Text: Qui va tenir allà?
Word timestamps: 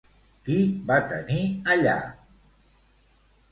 Qui 0.47 0.55
va 0.91 0.97
tenir 1.11 1.45
allà? 1.75 1.95